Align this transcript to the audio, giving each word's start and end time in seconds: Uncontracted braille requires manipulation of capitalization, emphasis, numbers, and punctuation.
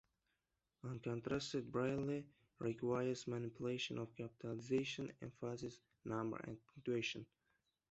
Uncontracted 0.83 1.71
braille 1.71 2.23
requires 2.57 3.27
manipulation 3.27 3.99
of 3.99 4.15
capitalization, 4.15 5.13
emphasis, 5.21 5.79
numbers, 6.05 6.41
and 6.47 6.57
punctuation. 6.65 7.23